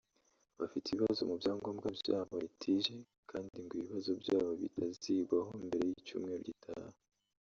[0.59, 2.95] bafite ibibazo mu byangombwa byabo (Litige)
[3.29, 6.95] kandi ngo ibibazo byabo bitazigwaho mbere y’icyumweru gitaha